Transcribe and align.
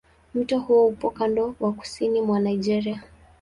Mto 0.33 0.59
huo 0.59 0.87
upo 0.87 1.07
ukanda 1.07 1.43
wa 1.59 1.71
kusini 1.73 2.21
mwa 2.21 2.39
Nigeria. 2.39 3.03